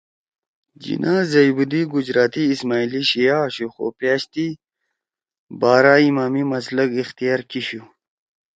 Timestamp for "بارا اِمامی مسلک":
5.59-6.89